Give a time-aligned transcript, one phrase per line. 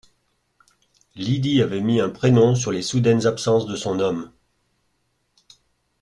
[1.15, 4.31] Lydie avait mis un prénom sur les soudaines absences de son homme.